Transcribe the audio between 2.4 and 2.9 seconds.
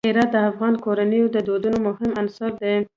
دی.